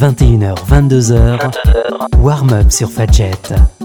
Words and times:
21h, 0.00 0.54
22h, 0.66 1.38
warm-up 2.22 2.72
sur 2.72 2.90
Fadjet. 2.90 3.79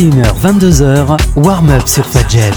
21h, 0.00 0.32
22h, 0.40 1.18
warm-up 1.36 1.86
sur 1.86 2.06
Fadjet. 2.06 2.52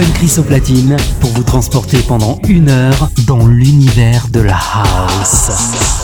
Chris 0.00 0.34
au 0.38 0.42
platine 0.42 0.96
pour 1.20 1.30
vous 1.30 1.44
transporter 1.44 1.98
pendant 1.98 2.40
une 2.48 2.68
heure 2.68 3.10
dans 3.28 3.46
l'univers 3.46 4.26
de 4.28 4.40
la 4.40 4.56
house. 4.56 6.03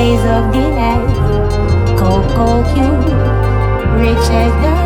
days 0.00 0.24
of 0.34 0.42
delay. 0.50 1.00
Coco 2.00 2.48
Q, 2.72 2.74
Richard 4.00 4.79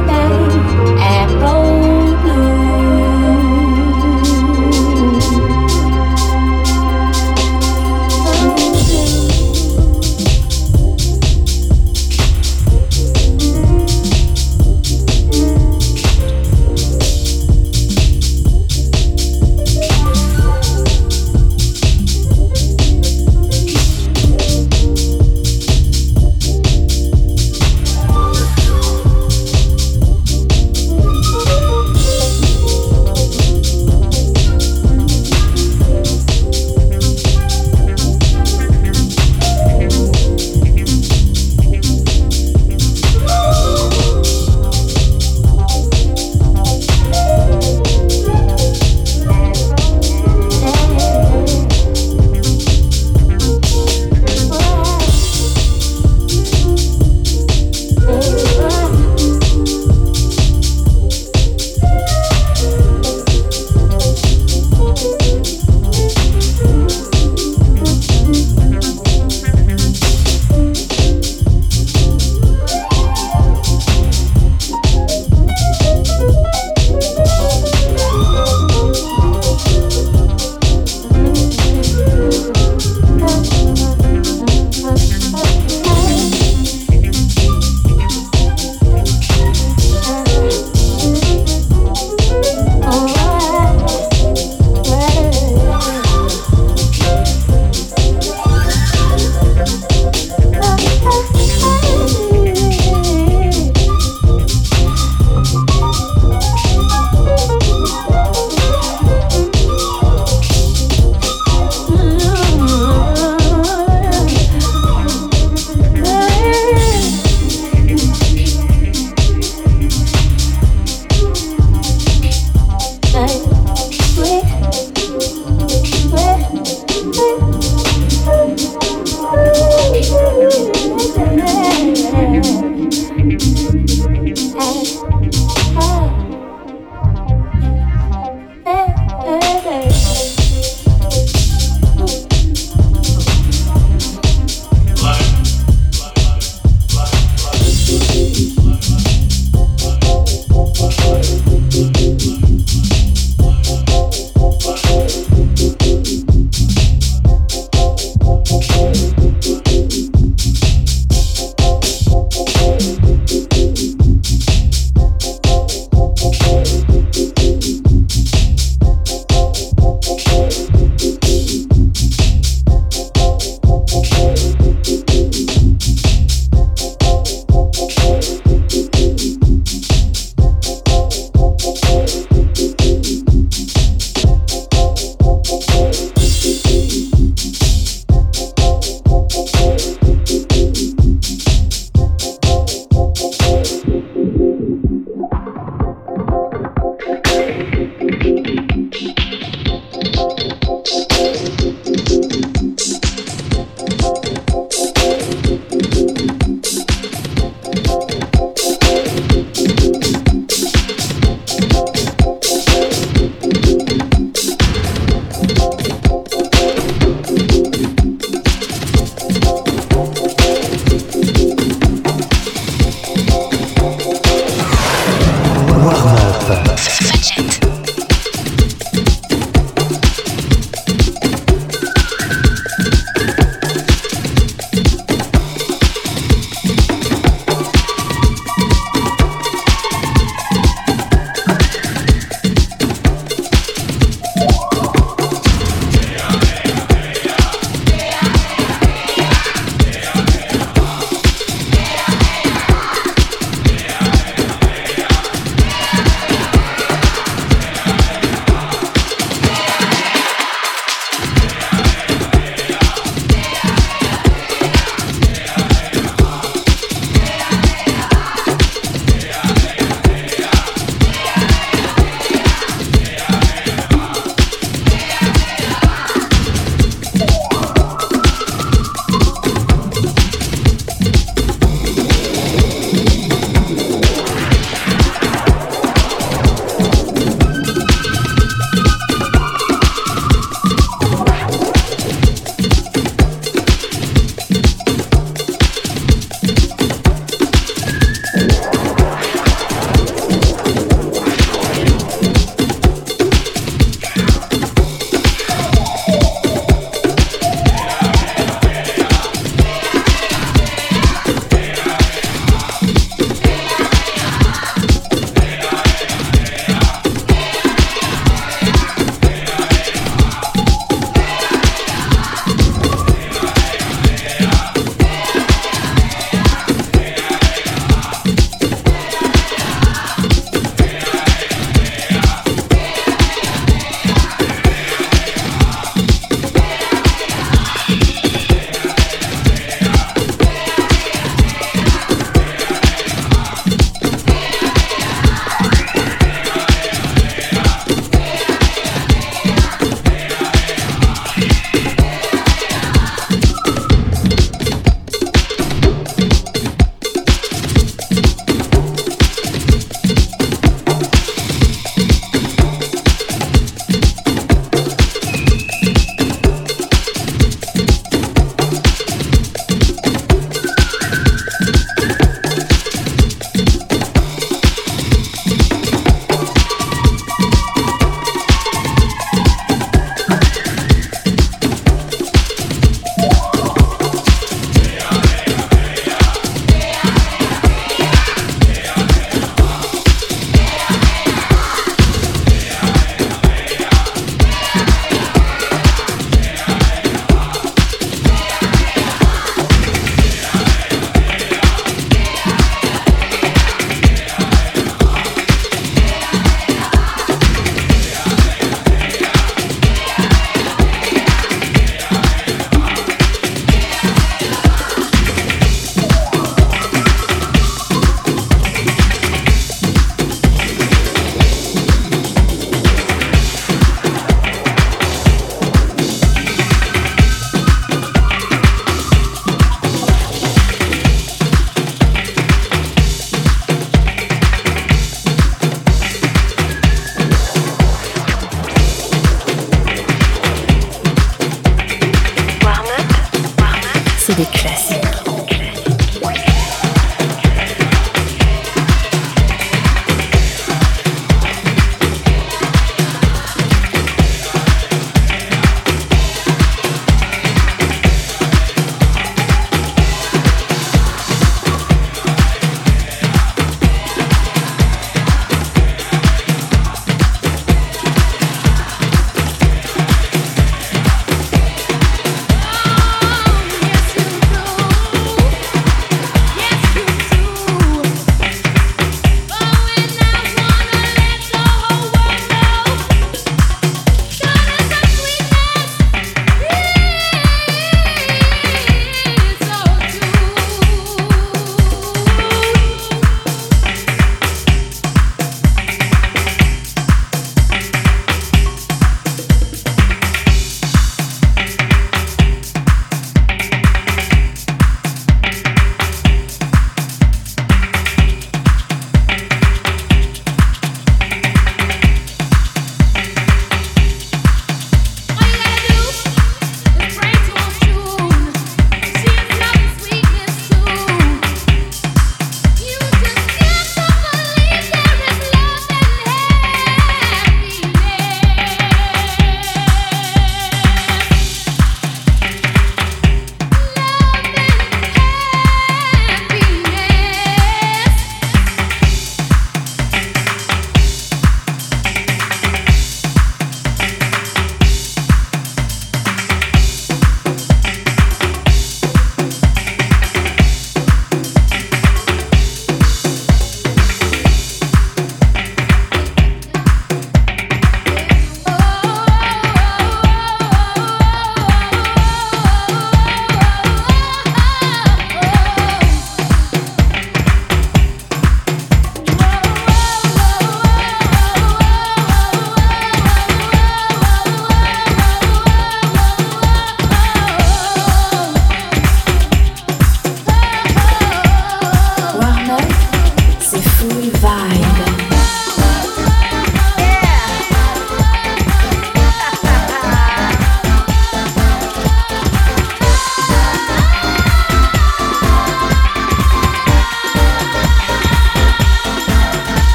c'est 444.27 444.37
des 444.37 444.47
classiques. 444.47 444.94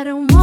I 0.00 0.04
don't 0.04 0.32
want 0.32 0.39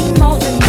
nothing 0.00 0.18
more 0.18 0.38
than 0.38 0.59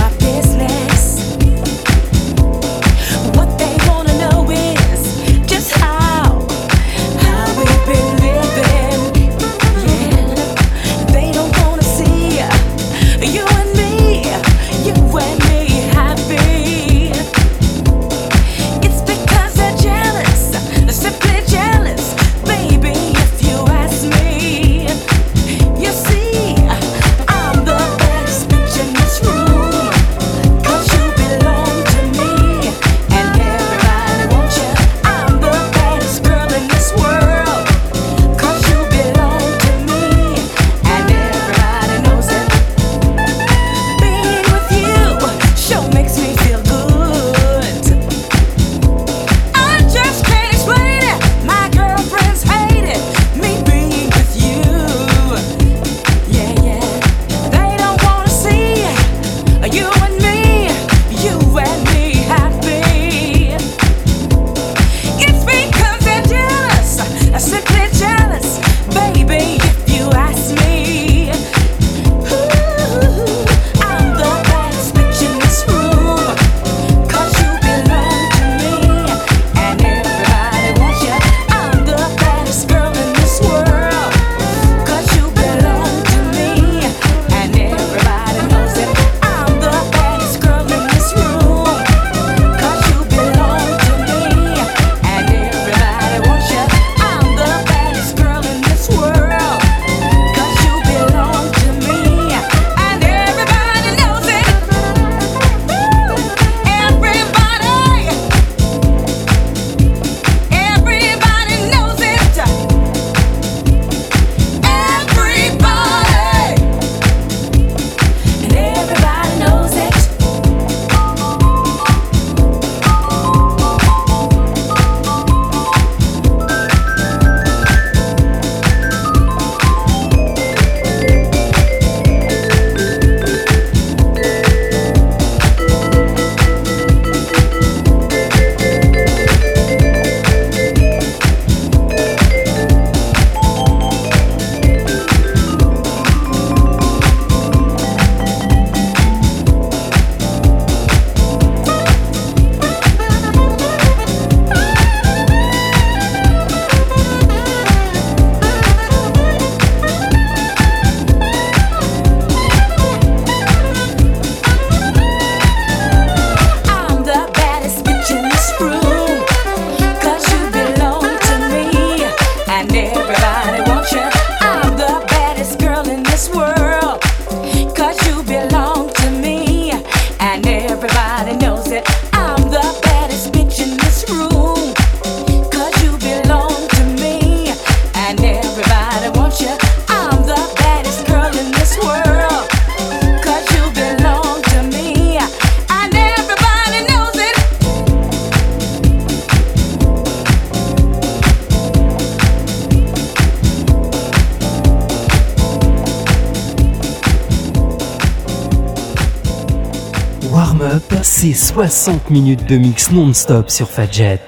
60 211.61 212.09
minutes 212.09 212.49
de 212.49 212.57
mix 212.57 212.91
non-stop 212.91 213.51
sur 213.51 213.69
Fadjet. 213.69 214.19